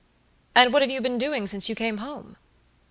[0.55, 2.35] "And what have you been doing since you came home?"